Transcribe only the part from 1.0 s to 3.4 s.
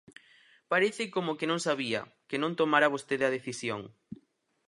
como que non sabía, que non tomara vostede a